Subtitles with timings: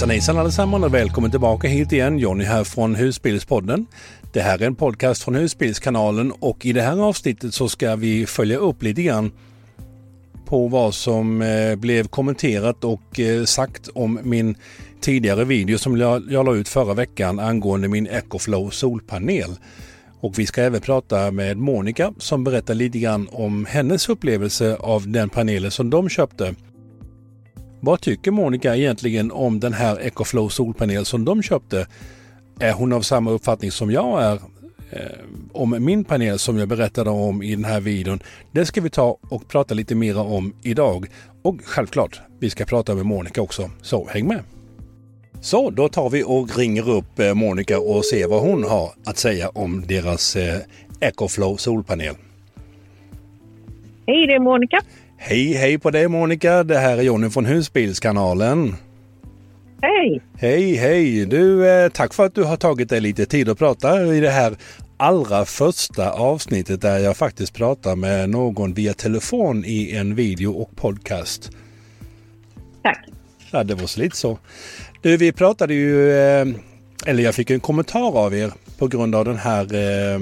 [0.00, 2.18] Hejsan hejsan allesammans och välkommen tillbaka hit igen.
[2.18, 3.86] Jonny här från Husbilspodden.
[4.32, 8.26] Det här är en podcast från Husbilskanalen och i det här avsnittet så ska vi
[8.26, 9.32] följa upp lite grann
[10.46, 14.54] på vad som eh, blev kommenterat och eh, sagt om min
[15.00, 19.50] tidigare video som jag, jag la ut förra veckan angående min Ecoflow solpanel.
[20.20, 25.08] Och vi ska även prata med Monica som berättar lite grann om hennes upplevelse av
[25.08, 26.54] den panelen som de köpte.
[27.82, 31.86] Vad tycker Monica egentligen om den här Ecoflow solpanel som de köpte?
[32.58, 34.34] Är hon av samma uppfattning som jag är
[34.90, 35.18] eh,
[35.52, 38.20] om min panel som jag berättade om i den här videon?
[38.52, 41.06] Det ska vi ta och prata lite mer om idag.
[41.42, 44.42] Och självklart, vi ska prata med Monica också, så häng med!
[45.40, 49.18] Så, då tar vi och ringer upp eh, Monica och ser vad hon har att
[49.18, 50.60] säga om deras eh,
[51.00, 52.14] Ecoflow solpanel.
[54.06, 54.80] Hej, det är Monica.
[55.22, 56.62] Hej, hej på dig Monica!
[56.64, 58.76] Det här är Jonny från Husbilskanalen.
[59.82, 60.22] Hej!
[60.38, 61.26] Hej, hej!
[61.26, 64.30] Du, eh, tack för att du har tagit dig lite tid att prata i det
[64.30, 64.56] här
[64.96, 70.76] allra första avsnittet där jag faktiskt pratar med någon via telefon i en video och
[70.76, 71.50] podcast.
[72.82, 73.08] Tack!
[73.50, 74.38] Ja, det var så lite så.
[75.02, 76.46] Du, vi pratade ju, eh,
[77.06, 80.20] eller jag fick en kommentar av er på grund av den här eh,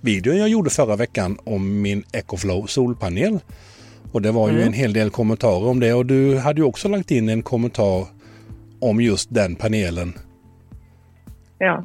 [0.00, 3.38] videon jag gjorde förra veckan om min Ecoflow solpanel.
[4.12, 4.66] Och det var ju Mm.
[4.66, 8.06] en hel del kommentarer om det och du hade ju också lagt in en kommentar
[8.80, 10.12] om just den panelen.
[11.58, 11.84] Ja.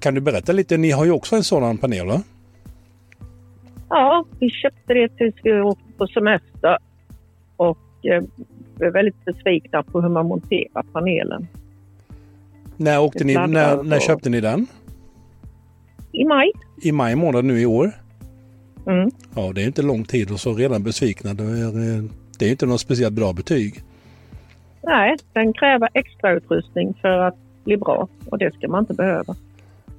[0.00, 0.76] Kan du berätta lite?
[0.76, 2.22] Ni har ju också en sådan panel va?
[3.88, 6.78] ja, vi köpte det tills vi åkte på semester
[7.56, 8.22] och eh,
[8.76, 11.46] blev väldigt besvikna på hur man monterar panelen.
[12.76, 14.66] När, åkte ni, när, när köpte ni den?
[16.12, 16.52] I maj.
[16.82, 17.92] I maj månad nu i år?
[18.90, 19.10] Mm.
[19.34, 21.34] Ja, det är inte lång tid och så redan besvikna.
[21.34, 23.82] Det är, det är inte något speciellt bra betyg.
[24.82, 29.36] Nej, den kräver extrautrustning för att bli bra och det ska man inte behöva.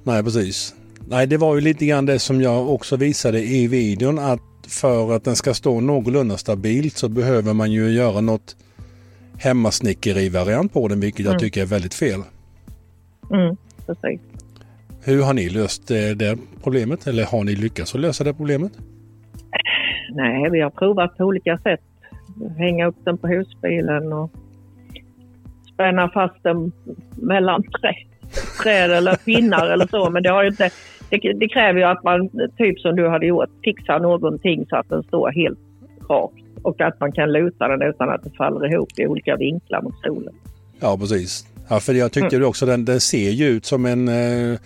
[0.02, 0.74] Nej, precis.
[1.08, 5.16] Nej, det var ju lite grann det som jag också visade i videon att för
[5.16, 8.56] att den ska stå någorlunda stabilt så behöver man ju göra något
[9.38, 11.40] hemmasnickeri-variant på den, vilket jag Mm.
[11.40, 12.20] tycker är väldigt fel.
[13.30, 13.56] Mm,
[13.86, 14.20] precis.
[15.04, 17.06] Hur har ni löst eh, det problemet?
[17.06, 18.72] Eller har ni lyckats att lösa det problemet?
[20.14, 21.80] Nej, vi har provat på olika sätt.
[22.58, 24.30] Hänga upp den på husbilen och
[25.74, 26.72] spänna fast den
[27.16, 27.94] mellan trä,
[28.62, 30.10] träd eller pinnar eller så.
[30.10, 30.70] Men det, har inte,
[31.10, 34.88] det, det kräver ju att man, typ som du hade gjort, fixar någonting så att
[34.88, 35.58] den står helt
[36.08, 36.42] rakt.
[36.62, 39.94] Och att man kan luta den utan att det faller ihop i olika vinklar mot
[40.04, 40.34] solen.
[40.80, 41.46] Ja, precis.
[41.68, 42.48] Ja, för jag tyckte mm.
[42.48, 44.08] också den, den ser ju ut som en...
[44.08, 44.58] Eh,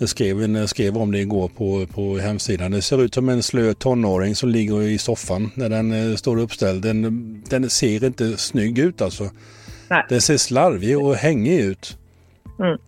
[0.00, 2.70] jag skrev, jag skrev om det igår på, på hemsidan.
[2.70, 6.38] Det ser ut som en slö tonåring som ligger i soffan när den eh, står
[6.38, 6.82] uppställd.
[6.82, 9.30] Den, den ser inte snygg ut alltså.
[9.90, 10.04] Nej.
[10.08, 11.98] Den ser slarvig och hängig ut.
[12.58, 12.78] Mm.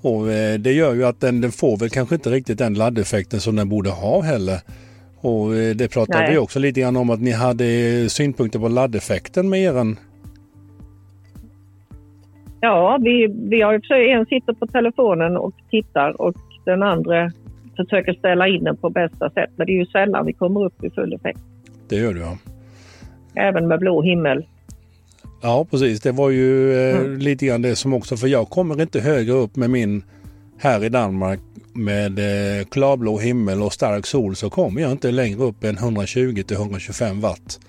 [0.00, 3.40] Och eh, det gör ju att den, den får väl kanske inte riktigt den laddeffekten
[3.40, 4.60] som den borde ha heller.
[5.20, 6.30] Och eh, det pratade Nej.
[6.30, 9.98] vi också lite grann om att ni hade synpunkter på laddeffekten med eran
[12.64, 16.34] Ja, vi, vi har ju försökt, en sitter på telefonen och tittar och
[16.64, 17.32] den andra
[17.76, 19.50] försöker ställa in den på bästa sätt.
[19.56, 21.40] Men det är ju sällan vi kommer upp i full effekt.
[21.88, 22.38] Det gör du ja.
[23.34, 24.44] Även med blå himmel.
[25.42, 27.18] Ja precis, det var ju eh, Mm.
[27.18, 30.02] lite grann det som också, för jag kommer inte högre upp med min
[30.58, 31.40] här i Danmark
[31.74, 36.42] med eh, klarblå himmel och stark sol så kommer jag inte längre upp än 120
[36.42, 37.60] till 125 watt.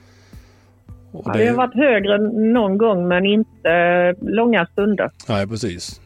[1.13, 2.18] Och Ja, det har varit högre
[2.53, 5.12] någon gång men inte långa stunder.
[5.29, 6.01] Nej precis.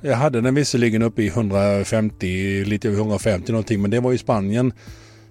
[0.00, 4.18] Jag hade den visserligen uppe i 150, lite över 150 någonting, men det var i
[4.18, 4.72] Spanien.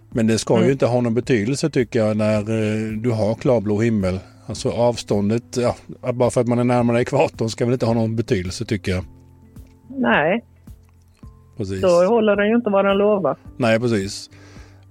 [0.09, 0.72] Men det ska ju Mm.
[0.72, 4.19] inte ha någon betydelse tycker jag när eh, du har klarblå himmel.
[4.47, 5.75] Alltså avståndet, ja,
[6.13, 9.03] bara för att man är närmare ekvatorn ska väl inte ha någon betydelse tycker jag.
[9.89, 10.44] Nej,
[11.57, 11.81] Precis.
[11.81, 13.38] då håller den ju inte vad den lovar.
[13.57, 14.30] Nej precis.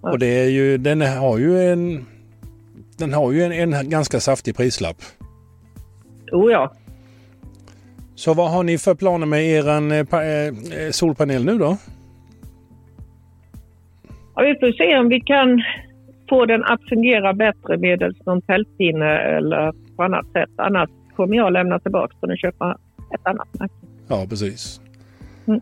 [0.02, 0.10] Ja.
[0.10, 2.06] Och det är ju, den har ju en
[2.98, 4.96] den har ju en, en ganska saftig prislapp.
[6.32, 6.72] Oh ja.
[8.14, 11.76] Så vad har ni för planer med eran eh, eh, eh, solpanel nu då?
[14.34, 14.42] ja.
[14.42, 15.62] Vi får se om vi kan
[16.28, 20.50] få den att fungera bättre medelst någon tältpinne eller på annat sätt.
[20.56, 22.78] Annars kommer jag lämna tillbaka den och köpa
[23.14, 23.74] ett annat märke.
[24.08, 24.80] Ja, precis.
[25.46, 25.60] Mm.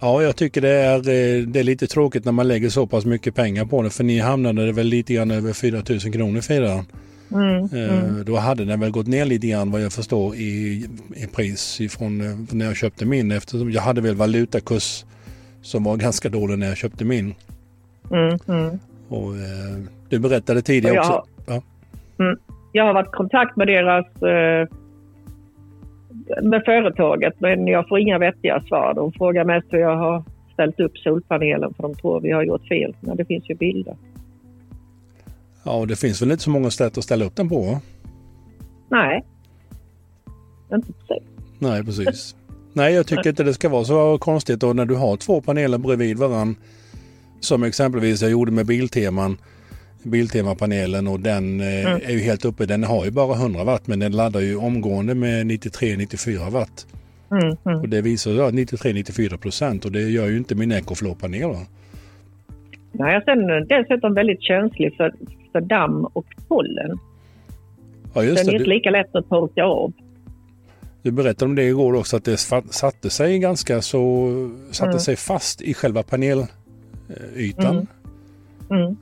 [0.00, 3.04] Ja, jag tycker det är, eh, det är lite tråkigt när man lägger så pass
[3.04, 3.90] mycket pengar på det.
[3.90, 6.84] För ni hamnade väl lite grann över 4 000 kronor för den.
[7.32, 8.24] Mm, Eh, mm.
[8.24, 10.84] Då hade den väl gått ner lite grann vad jag förstår i,
[11.16, 13.32] i pris ifrån eh, när jag köpte min.
[13.32, 15.04] Eftersom jag hade väl valutakurs
[15.62, 17.34] som var ganska dålig när jag köpte min.
[18.10, 18.78] Mm, mm.
[19.08, 19.78] Och, eh,
[20.08, 21.12] du berättade tidigare jag också.
[21.12, 21.62] har- Ja.
[22.72, 24.68] Jag har varit i kontakt med deras eh,
[26.42, 28.94] med företaget men jag får inga vettiga svar.
[28.94, 32.68] De frågar mest hur jag har ställt upp solpanelen för de tror vi har gjort
[32.68, 32.96] fel.
[33.00, 33.96] Men det finns ju bilder.
[35.64, 37.78] Ja, och det finns väl inte så många sätt att ställa upp den på?
[38.88, 39.24] Nej,
[40.72, 41.28] inte precis.
[41.58, 42.36] Nej, precis.
[42.72, 45.78] Nej, jag tycker inte det ska vara så konstigt då när du har två paneler
[45.78, 46.56] bredvid varann.
[47.40, 49.36] Som exempelvis jag gjorde med Bilteman.
[50.02, 52.00] Biltema-panelen och den eh, Mm.
[52.04, 52.66] är ju helt uppe.
[52.66, 56.86] Den har ju bara 100 watt men den laddar ju omgående med 93-94 watt.
[57.30, 57.80] Mm, mm.
[57.80, 61.56] Och det visar ju att 93-94 procent och det gör ju inte min Ecoflow-panel.
[62.92, 65.14] Nej, sen är den dessutom väldigt känslig för,
[65.52, 66.98] för damm och pollen.
[68.14, 68.56] Ja, just Den är det.
[68.56, 69.92] inte Du, lika lätt att torka av.
[71.02, 72.36] du berättade om det igår också att det
[72.70, 74.30] satte sig ganska så
[74.70, 75.00] satte Mm.
[75.00, 76.46] sig fast i själva panelytan.
[78.70, 78.82] Mm.
[78.82, 78.96] Mm.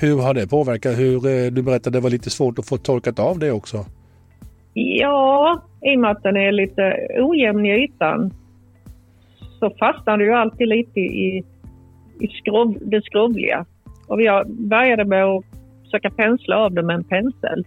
[0.00, 0.98] Hur har det påverkat?
[0.98, 3.84] Hur, eh, du berättade det var lite svårt att få torkat av det också.
[4.74, 8.32] Ja, i och med att den är lite ojämn i ytan
[9.58, 11.44] så fastnar det ju alltid lite i,
[12.20, 13.66] i skrov, det skrovliga.
[14.06, 15.44] Och jag började med att
[15.84, 17.66] försöka pensla av det med en pensel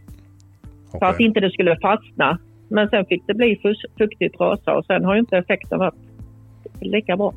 [0.91, 2.37] för att inte det skulle fastna.
[2.69, 3.61] Men sen fick det bli
[3.97, 5.95] fuktigt trasa och sen har ju inte effekten varit
[6.79, 7.33] lika bra.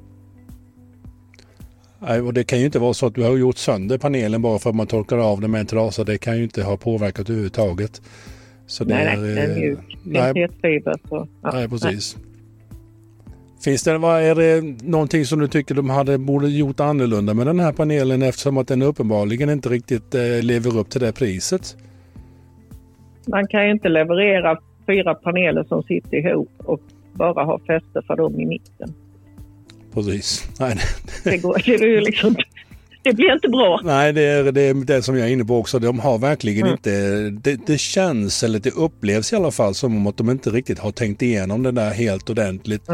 [2.02, 4.58] Nej, och det kan ju inte vara så att du har gjort sönder panelen bara
[4.58, 6.04] för att man torkar av den med en trasa.
[6.04, 8.02] Det kan ju inte ha påverkat överhuvudtaget.
[8.66, 9.98] Så det nej, är, nej, den är eh, mjuk.
[10.04, 10.88] Nej.
[11.08, 12.16] Så, ja, nej, precis.
[13.64, 17.46] Finns det, vad är det någonting som du tycker de hade borde gjort annorlunda med
[17.46, 21.76] den här panelen eftersom att den uppenbarligen inte riktigt eh, lever upp till det priset?
[23.26, 26.80] Man kan ju inte leverera fyra paneler som sitter ihop och
[27.12, 28.94] bara ha fäste för dem i mitten.
[29.94, 30.48] Precis.
[30.60, 30.76] Nej,
[31.24, 32.36] Det, går, det, är liksom,
[33.02, 33.80] det blir inte bra.
[33.84, 35.78] Nej, det är det, är det som jag är inne på också.
[35.78, 36.72] De har verkligen Mm.
[36.72, 36.90] inte...
[37.50, 40.90] Det, det känns, eller det upplevs i alla fall som att de inte riktigt har
[40.92, 42.86] tänkt igenom det där helt ordentligt.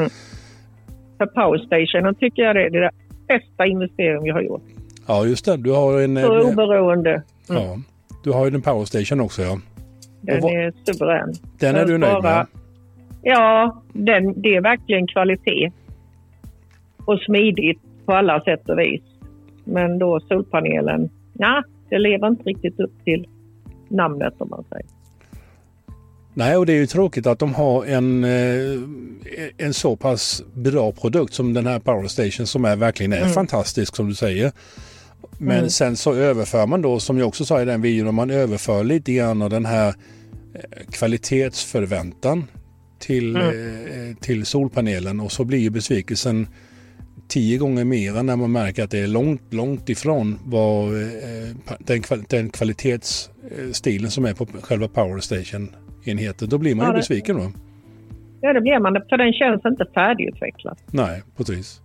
[1.19, 2.90] För Powerstationen tycker jag det är den
[3.28, 4.62] bästa investering vi har gjort.
[5.06, 5.56] Ja, just det.
[5.56, 6.16] Du har en...
[6.22, 7.22] Så oberoende.
[7.49, 7.78] ja,
[8.25, 9.58] du har ju en powerstation också, ja.
[10.20, 11.32] Den vad- är suverän.
[11.58, 12.46] Den är du nöjd med?
[13.22, 15.70] Ja, den, det är verkligen kvalitet.
[17.06, 19.02] Och smidigt på alla sätt och vis.
[19.64, 23.26] Men då solpanelen, ja, det lever inte riktigt upp till
[23.88, 24.86] namnet om man säger.
[26.34, 28.80] Nej, och det är ju tråkigt att de har en, eh,
[29.56, 33.28] en så pass bra produkt som den här Powerstation som är verkligen är Mm.
[33.32, 34.52] fantastisk som du säger.
[35.38, 35.70] Men Mm.
[35.70, 39.12] sen så överför man då, som jag också sa i den videon, man överför lite
[39.12, 39.88] grann av den här
[40.54, 42.44] eh, kvalitetsförväntan
[42.98, 44.10] till, Mm.
[44.10, 46.48] eh, till solpanelen och så blir ju besvikelsen
[47.28, 52.00] tio gånger mer när man märker att det är långt, långt ifrån vad eh, den,
[52.02, 56.49] kval- den kvalitetsstilen som är på själva Powerstation-enheten.
[56.49, 57.52] Då blir man Ja, ju besviken då.
[58.40, 58.93] Ja, det blir man.
[59.08, 60.78] För den känns inte färdigutvecklad.
[60.90, 61.81] Nej, precis.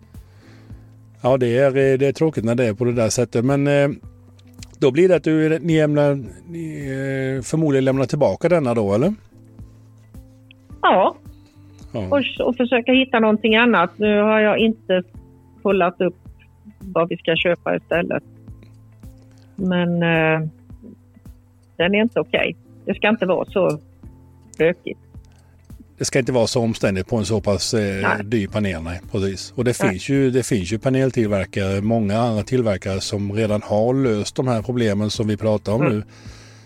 [1.22, 3.46] Ja, det är, eh, det är tråkigt när det är på det där sättet.
[3.46, 3.90] Men eh,
[4.80, 9.14] då blir det att du, ni ämnar ni, förmodligen lämna tillbaka denna då, eller?
[10.82, 11.16] Ja,
[11.94, 12.08] Ja.
[12.10, 13.90] och, och försöka hitta någonting annat.
[13.98, 15.04] Nu har jag inte
[15.64, 16.16] kollat upp
[16.80, 18.24] vad vi ska köpa istället.
[19.56, 20.48] Men eh,
[21.78, 22.56] den är inte okej.
[22.86, 23.80] Det ska inte vara så
[24.58, 25.00] bökigt.
[25.98, 28.84] Det ska inte vara så omständigt på en så pass eh, dyr panel.
[28.84, 29.54] Nej, precis.
[29.56, 29.90] Och det Nej.
[29.92, 34.62] finns, ju, det finns ju paneltillverkare, många andra tillverkare som redan har löst de här
[34.62, 35.94] problemen som vi pratar om Mm.
[35.94, 36.04] nu.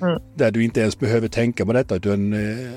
[0.07, 0.21] Mm.
[0.35, 1.95] Där du inte ens behöver tänka på detta.
[1.95, 2.69] Utan, eh,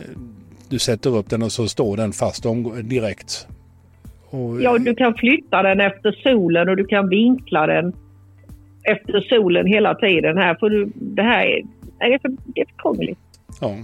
[0.68, 3.46] du sätter upp den och så står den fast om, direkt.
[4.30, 7.92] Och, Ja, du kan flytta den efter solen och du kan vinkla den
[8.82, 10.36] efter solen hela tiden.
[10.36, 11.62] Här får du, det här är,
[12.14, 13.18] är, för, det är för krångligt.
[13.60, 13.74] Ja.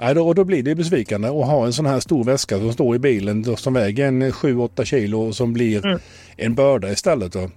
[0.00, 2.72] Nej, då, och då blir det besvikande att ha en sån här stor väska som
[2.72, 5.98] står i bilen som väger en 7-8 kilo och som blir Mm.
[6.36, 7.32] en börda istället.
[7.32, 7.48] Då.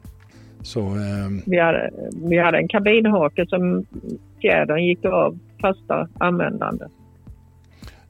[0.62, 1.92] Så, eh, Vi hade,
[2.30, 3.86] vi hade en kabinhake som
[4.42, 6.86] fjädern gick av första användande.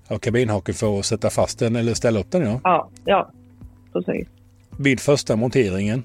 [0.10, 2.60] Ja, kabinhaken för att sätta fast den eller ställa upp den ja.
[2.64, 3.32] Ja, ja,
[3.94, 4.28] precis.
[4.78, 6.04] Vid första monteringen.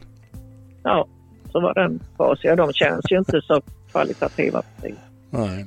[0.82, 1.06] Ja,
[1.52, 2.56] så var den trasig.
[2.56, 4.62] De känns ju inte så kvalitativa.
[4.80, 4.98] precis.
[5.30, 5.66] Nej.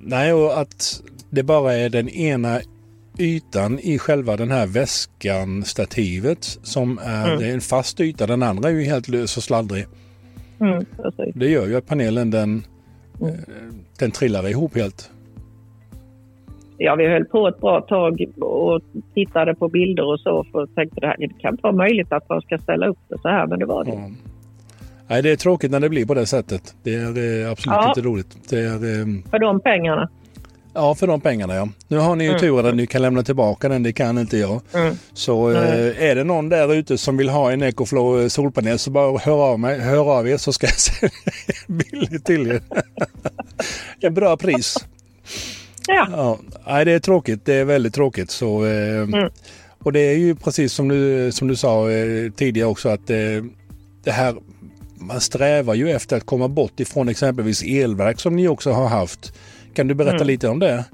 [0.00, 2.60] Nej, och att det bara är den ena
[3.18, 7.44] ytan i själva den här väskan, stativet, som är, Mm.
[7.44, 8.26] är en fast yta.
[8.26, 9.86] Den andra är ju helt lös och sladdrig.
[10.60, 10.84] Mm.
[11.34, 12.66] Det gör ju att panelen den,
[13.20, 13.34] Mm.
[13.34, 13.38] eh,
[13.98, 15.10] den trillar ihop helt.
[16.82, 18.80] Ja, vi höll på ett bra tag och
[19.14, 22.12] tittade på bilder och så för att tänkte det här det kan inte vara möjligt
[22.12, 23.90] att man ska ställa upp det så här, men det var det.
[23.90, 24.10] Ja.
[25.08, 26.74] Nej, det är tråkigt när det blir på det sättet.
[26.82, 27.88] Det är eh, absolut Ja.
[27.88, 28.36] inte roligt.
[28.50, 30.08] Det är, eh, För de pengarna.
[30.74, 31.68] Ja, för de pengarna ja.
[31.88, 32.40] Nu har ni ju Mm.
[32.40, 34.60] turen att ni kan lämna tillbaka den, det kan inte jag.
[34.74, 34.94] Mm.
[35.12, 38.90] Så eh, är det någon där ute som vill ha en Ecoflow eh, solpanel så
[38.90, 41.10] bara hör av, mig, hör av er så ska jag sälja
[41.66, 42.60] billigt till er.
[44.00, 44.76] en bra pris.
[45.88, 47.44] Ja, Ja, nej, det är tråkigt.
[47.44, 48.30] Det är väldigt tråkigt.
[48.30, 49.30] Så, eh, Mm.
[49.84, 53.16] Och det är ju precis som du, som du sa eh, tidigare också att eh,
[54.04, 54.34] det här
[55.08, 59.38] man strävar ju efter att komma bort ifrån exempelvis elverk som ni också har haft.
[59.74, 60.26] Kan du berätta Mm.
[60.26, 60.84] lite om det?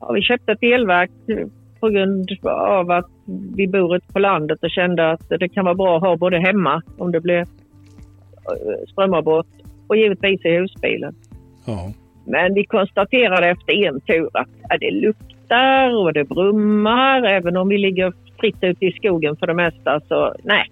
[0.00, 1.10] Ja, vi köpte ett elverk
[1.80, 3.06] på grund av att
[3.56, 6.38] vi bor ute på landet och kände att det kan vara bra att ha både
[6.38, 7.46] hemma om det blir eh,
[8.92, 9.46] strömavbrott
[9.86, 11.14] och givetvis i husbilen.
[11.64, 11.92] Ja,
[12.26, 17.78] Men vi konstaterade efter en tur att det luktar och det brummar även om vi
[17.78, 20.00] ligger fritt ute i skogen för det mesta.
[20.08, 20.70] Så nej,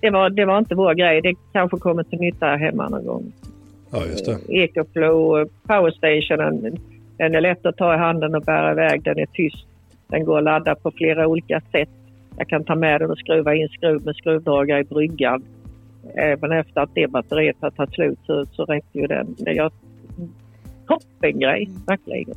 [0.00, 1.20] det var, det var inte vår grej.
[1.20, 3.32] Det kanske kommer till nytta hemma någon gång.
[3.90, 4.62] ja just det.
[4.62, 6.76] Ecoflow eh, Powerstationen.
[7.18, 9.02] Den är lätt att ta i handen och bära iväg.
[9.02, 9.66] Den är tyst.
[10.08, 11.88] Den går att ladda på flera olika sätt.
[12.36, 15.42] Jag kan ta med den och skruva in skruv med skruvdragare i bryggan.
[16.14, 19.36] Även efter att det batteriet har tagit slut så, så räcker ju den.
[19.46, 19.52] Är
[20.88, 22.34] toppengrej, verkligen.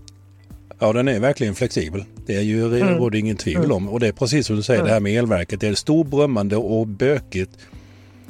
[0.79, 2.03] Ja, den är verkligen flexibel.
[2.25, 2.97] Det är ju Mm.
[2.97, 3.89] råder ingen tvivel om.
[3.89, 4.87] Och det är precis som du säger, Mm.
[4.87, 5.59] det här med elverket.
[5.61, 7.51] Det är storbrummande och bökigt.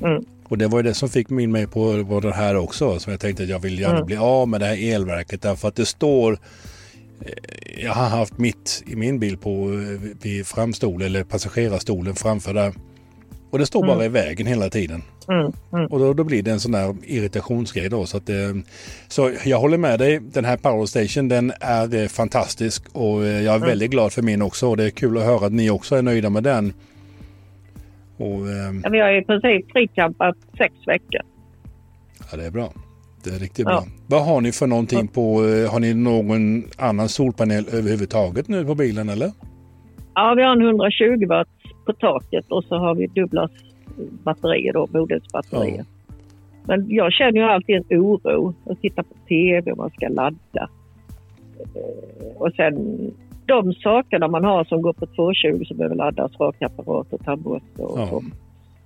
[0.04, 0.26] Mm.
[0.44, 3.00] Och det var ju det som fick min med på, på det här också.
[3.00, 4.06] Så jag tänkte att jag vill gärna Mm.
[4.06, 5.42] bli av med det här elverket.
[5.42, 6.34] Därför att det står...
[7.22, 12.54] eh, Jag har haft mitt i min bil på eh, vid framstol eller passagerarstolen framför
[12.54, 12.74] där.
[13.50, 15.02] Och det står bara i vägen hela tiden.
[15.30, 15.86] Mm, mm.
[15.86, 18.06] Och då, då blir det en sån där irritationsgrej då.
[18.06, 18.36] Så, att, eh,
[19.08, 20.20] så jag håller med dig.
[20.20, 23.68] Den här Power Station den är eh, fantastisk och eh, jag är Mm.
[23.70, 24.68] väldigt glad för min också.
[24.70, 26.74] Och det är kul att höra att ni också är nöjda med den.
[28.18, 31.22] Och eh, Ja, Vi har i princip fricampat sex veckor.
[32.32, 32.74] ja, det är bra.
[33.24, 33.72] Det är riktigt Ja.
[33.72, 33.84] bra.
[34.08, 35.38] Vad har ni för någonting på,
[35.72, 39.32] har ni någon annan solpanel överhuvudtaget nu på bilen eller?
[40.16, 41.48] Ja, vi har en 120 watt
[41.88, 43.50] på taket och så har vi dubbla
[44.24, 45.86] batterier då, modelsbatterier.
[46.66, 50.70] Men jag känner ju alltid en oro att titta på TV och man ska ladda.
[51.76, 52.76] Eh, Och sen
[53.46, 58.00] de sakerna man har som går på 220 som behöver laddas, rakapparat och tandborste och
[58.00, 58.08] Ja.
[58.08, 58.24] så.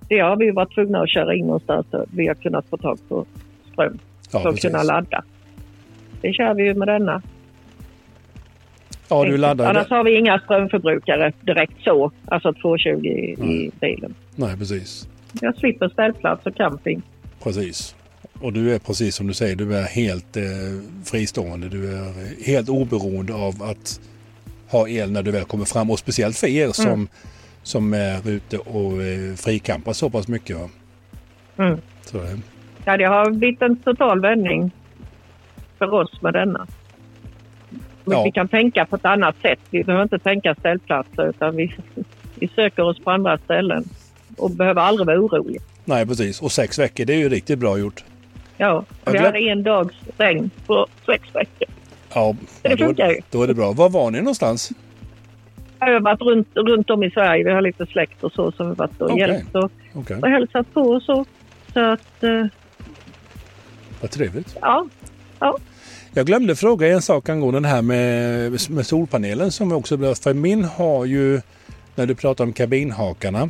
[0.08, 2.76] Det har vi ju varit tvungna att köra in någonstans så vi har kunnat få
[2.76, 3.24] tag på
[3.72, 3.98] ström
[4.32, 4.70] Ja, för att precis.
[4.70, 5.24] kunna ladda.
[6.20, 7.22] Det kör vi ju med denna.
[9.12, 14.14] Ja, du laddar Annars har vi inga strömförbrukare direkt så, alltså 220 i, i bilen.
[14.36, 15.08] Nej, precis.
[15.40, 17.02] Jag slipper ställplats och camping.
[17.42, 17.96] Precis.
[18.40, 20.42] Och du är precis som du säger, du är helt eh,
[21.04, 21.68] fristående.
[21.68, 24.00] Du är eh, helt oberoende av att
[24.70, 25.90] ha el när du väl kommer fram.
[25.90, 27.08] Och speciellt för er som,
[27.62, 30.56] som är ute och eh, frikampar så pass mycket.
[30.56, 30.68] Va?
[31.56, 31.78] Mm.
[32.04, 32.38] Så, eh,
[32.84, 34.70] Ja, det har blivit en total vändning
[35.78, 36.66] för oss med denna.
[38.04, 38.24] Men Ja.
[38.24, 39.58] Vi kan tänka på ett annat sätt.
[39.70, 41.74] Vi behöver inte tänka ställplatser utan vi,
[42.34, 43.84] vi söker oss på andra ställen
[44.36, 45.60] och behöver aldrig vara oroliga.
[45.84, 46.42] nej, precis.
[46.42, 48.04] Och sex veckor, det är ju riktigt bra gjort.
[48.56, 51.68] Ja, vi hade en dags regn på sex veckor.
[52.14, 53.16] Ja, Det ja, funkar ju.
[53.30, 53.72] då är det bra.
[53.72, 54.70] Var var ni någonstans?
[55.78, 57.44] Jag har varit runt, runt om i Sverige.
[57.44, 59.18] Vi har lite släkt och så som vi varit och Okej.
[59.18, 61.24] hjälpt och, Okej, och hälsat på och så.
[61.72, 62.46] Så att, eh,
[64.00, 64.56] vad trevligt.
[64.60, 64.86] ja.
[66.14, 70.14] Jag glömde fråga en sak angående den här med, med solpanelen som vi också blev.
[70.14, 71.40] För min har ju,
[71.94, 73.48] när du pratar om kabinhakarna,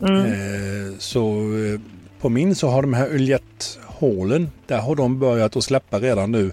[0.00, 0.24] Mm.
[0.24, 1.80] Eh, så eh,
[2.20, 6.52] på min så har de här oljetthålen, där har de börjat att släppa redan nu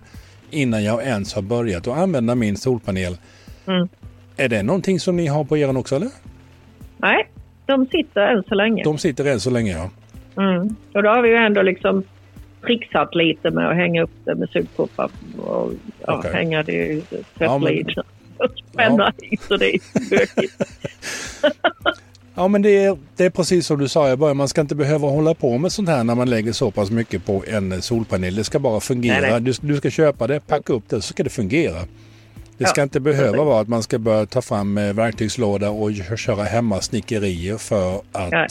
[0.51, 3.17] innan jag ens har börjat att använda min solpanel.
[3.65, 3.87] Mm.
[4.37, 6.09] Är det någonting som ni har på er också eller?
[6.97, 7.27] Nej,
[7.65, 8.83] de sitter än så länge.
[8.83, 9.89] De sitter än så länge ja.
[10.43, 10.75] Mm.
[10.93, 12.03] Och då har vi ju ändå liksom
[12.65, 15.71] trixat lite med att hänga upp det med sugkoppar och
[16.07, 16.31] ja, Okej.
[16.33, 17.87] hänga det i Ja, tvättlid.
[18.37, 19.13] och spänna
[19.47, 20.53] så det är bökigt.
[22.35, 24.75] Ja men det är, det är precis som du sa i början, man ska inte
[24.75, 28.35] behöva hålla på med sånt här när man lägger så pass mycket på en solpanel.
[28.35, 29.21] Det ska bara fungera.
[29.21, 29.41] Nej, nej.
[29.41, 31.79] Du, du ska köpa det, packa upp det så ska det fungera.
[32.57, 33.45] Det ska Ja, inte behöva precis.
[33.45, 37.95] vara att man ska börja ta fram eh, verktygslåda och kö- köra hemma snickerier för
[38.11, 38.47] att Nej.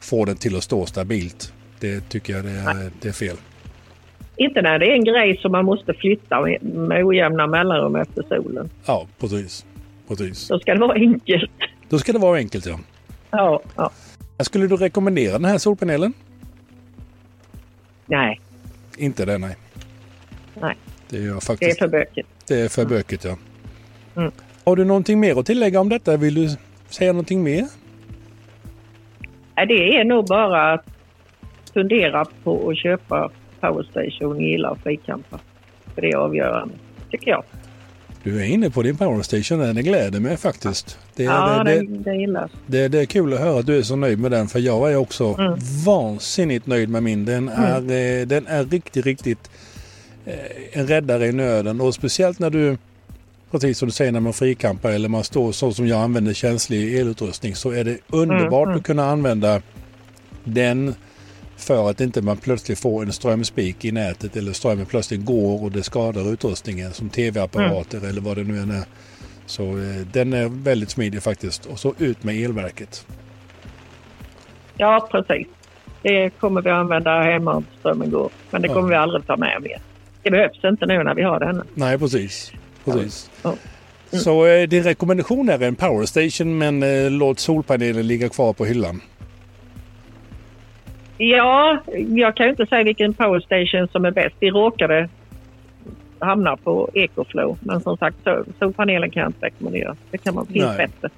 [0.00, 1.52] få den till att stå stabilt.
[1.80, 3.36] Det tycker jag det är, det är fel.
[4.36, 8.70] Inte när det är en grej som man måste flytta med, ojämna mellanrum efter solen.
[8.86, 9.66] Ja, precis.
[10.08, 10.48] precis.
[10.48, 11.50] Då ska det vara enkelt.
[11.88, 12.78] Då ska det vara enkelt ja.
[13.30, 13.90] Ja, ja.
[14.40, 16.12] Skulle du rekommendera den här solpanelen?
[18.06, 18.40] Nej,
[18.96, 19.56] Inte det nej.
[20.60, 20.76] Nej.
[21.08, 21.78] Det gör jag det är faktiskt.
[21.78, 22.28] för bökigt.
[22.48, 23.36] Det är för bökigt ja.
[24.16, 24.32] Mm.
[24.64, 26.16] Har du någonting mer att tillägga om detta?
[26.16, 26.48] Vill du
[26.88, 27.66] säga någonting mer?
[29.54, 30.95] Det är nog bara att
[31.76, 33.30] fundera på att köpa
[33.60, 35.38] Powerstation, gilla och frikampa.
[35.94, 36.74] för det är avgörande,
[37.10, 37.44] tycker jag.
[38.22, 40.98] Du är inne på din powerstation, det gläder mig faktiskt.
[41.16, 42.50] Det, ja, det, det, det gillas.
[42.66, 44.92] Det, det, är kul att höra att du är så nöjd med den för jag
[44.92, 45.58] är också mm.
[45.86, 47.24] vansinnigt nöjd med min.
[47.24, 47.64] Den mm.
[47.64, 48.28] är, mm.
[48.28, 49.50] den är riktigt, riktigt
[50.24, 50.34] eh,
[50.72, 52.76] en räddare i nöden och speciellt när du
[53.50, 56.98] precis som du säger när man frikampar eller man står så som jag använder känslig
[56.98, 58.76] elutrustning så är det underbart mm, mm.
[58.76, 59.62] att kunna använda
[60.44, 60.94] den
[61.56, 65.72] för att inte man plötsligt får en strömspik i nätet eller strömmen plötsligt går och
[65.72, 68.10] det skadar utrustningen som tv-apparater mm.
[68.10, 68.84] eller vad det nu än är.
[69.46, 71.66] Så eh, den är väldigt smidig faktiskt.
[71.66, 73.06] Och så ut med elverket.
[74.76, 75.46] Ja, precis.
[76.02, 78.30] Det kommer vi använda hemma om strömmen går.
[78.50, 78.86] Men det kommer ja.
[78.86, 79.80] vi aldrig ta med mer.
[80.22, 81.62] Det behövs inte nu när vi har den.
[81.74, 82.52] Nej, precis.
[82.84, 83.30] precis.
[83.42, 83.54] Ja.
[84.12, 84.22] Mm.
[84.22, 89.00] Så eh, din rekommendation är en powerstation men eh, låt solpanelen ligga kvar på hyllan?
[91.18, 94.36] Ja, jag kan ju inte säga vilken powerstation som är bäst.
[94.40, 95.08] Vi råkade
[96.18, 97.58] hamna på Ecoflow.
[97.60, 98.16] Men som sagt,
[98.58, 99.96] solpanelen kan jag inte rekommendera.
[100.10, 101.08] Det kan man bli bättre.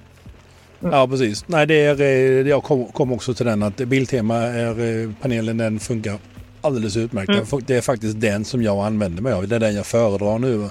[0.81, 0.93] Mm.
[0.93, 1.47] Ja, precis.
[1.47, 5.57] Nej, det är, eh, jag kom, kom, också till den att Biltema är eh, panelen,
[5.57, 6.17] den funkar
[6.61, 7.29] alldeles utmärkt.
[7.29, 7.63] Mm.
[7.67, 9.47] Det är faktiskt den som jag använder mig av.
[9.47, 10.69] Det är den jag föredrar nu.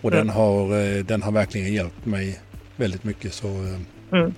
[0.00, 0.26] Och mm.
[0.26, 2.40] den, har, eh, den har verkligen hjälpt mig
[2.76, 3.32] väldigt mycket.
[3.32, 3.48] Så,
[4.12, 4.34] mm.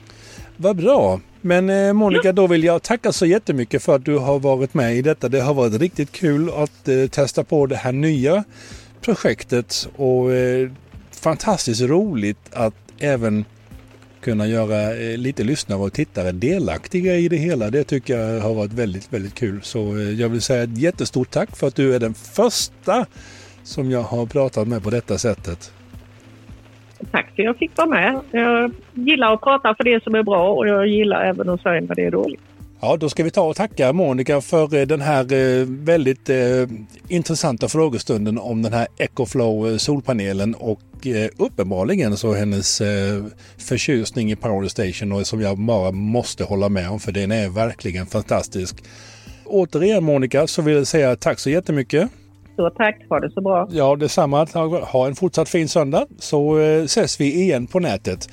[0.57, 1.21] Vad bra!
[1.40, 4.97] Men eh, Monica, då vill jag tacka så jättemycket för att du har varit med
[4.97, 5.28] i detta.
[5.28, 8.44] Det har varit riktigt kul att eh, testa på det här nya
[9.00, 10.70] projektet och eh,
[11.11, 13.44] fantastiskt roligt att även
[14.20, 17.70] kunna göra lite lyssnare och tittare delaktiga i det hela.
[17.70, 19.61] Det tycker jag har varit väldigt, väldigt kul.
[19.62, 19.78] Så
[20.18, 23.06] jag vill säga ett jättestort tack för att du är den första
[23.62, 25.73] som jag har pratat med på detta sättet.
[27.11, 28.21] Tack för att jag fick vara med.
[28.30, 31.81] Jag gillar att prata för det som är bra och jag gillar även att säga
[31.81, 32.40] när det är dåligt.
[32.83, 36.37] Ja, då ska vi ta och tacka Monica för eh, den här eh, väldigt eh,
[37.09, 40.81] intressanta frågestunden om den här Ecoflow solpanelen och
[41.37, 42.83] uppenbarligen så hennes
[43.59, 47.48] förtjusning i Power Station och som jag bara måste hålla med om för den är
[47.48, 48.85] verkligen fantastisk.
[49.44, 52.11] Återigen Monica så vill jag säga tack så jättemycket.
[52.61, 53.68] Stort tack, ha det så bra.
[53.70, 54.46] Ja, detsamma.
[54.92, 58.29] Ha en fortsatt fin söndag så ses vi igen på nätet.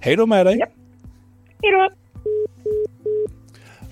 [0.00, 0.56] Hej då med dig!
[0.58, 0.66] Ja.
[1.62, 1.88] Hej då!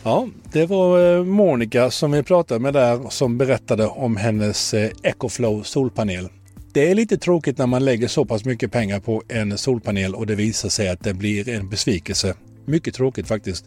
[0.03, 4.91] Ja, det var eh, Monica som vi pratade med där som berättade om hennes eh,
[5.03, 6.29] Ecoflow solpanel.
[6.73, 10.27] Det är lite tråkigt när man lägger så pass mycket pengar på en solpanel och
[10.27, 12.35] det visar sig att det blir en besvikelse.
[12.65, 13.65] Mycket tråkigt faktiskt.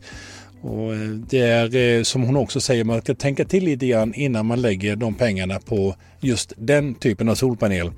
[0.64, 4.14] Och eh, det är eh, som hon också säger, man ska tänka till lite grann
[4.14, 7.92] innan man lägger de pengarna på just den typen av solpanel.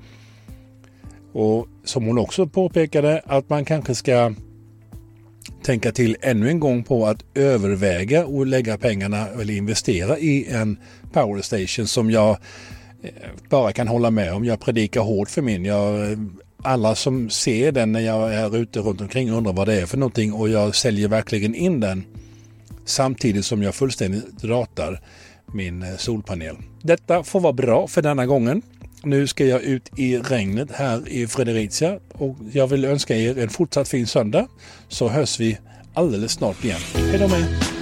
[1.32, 4.34] Och som hon också påpekade att man kanske ska
[5.62, 10.78] tänka till ännu en gång på att överväga och lägga pengarna eller investera i en
[11.12, 12.30] Powerstation som jag
[13.02, 13.10] eh,
[13.50, 14.44] bara kan hålla med om.
[14.44, 15.64] Jag predikar hårt för min.
[15.64, 16.18] Jag,
[16.62, 19.98] alla som ser den när jag är ute runt omkring undrar vad det är för
[19.98, 22.04] någonting och jag säljer verkligen in den
[22.88, 25.00] samtidigt som jag fullständigt ratar
[25.52, 26.56] min eh, solpanel.
[26.82, 28.62] Detta får vara bra för denna gången.
[29.02, 33.48] Nu ska jag ut i regnet här i Fredericia och jag vill önska er en
[33.48, 34.46] fortsatt fin söndag
[34.88, 35.58] så hörs vi
[35.94, 36.80] alldeles snart igen.
[36.94, 37.75] Hej då med